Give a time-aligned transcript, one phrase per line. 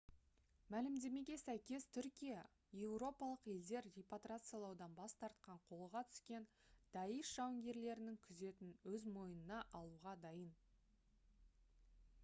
[0.75, 2.39] мәлімдемеге сәйкес түркия
[2.85, 6.49] еуропалық елдер репатриациялаудан бас тартқан қолға түскен
[6.97, 10.51] даиш жауынгерлерінің күзетін өз мойнына алуға дайын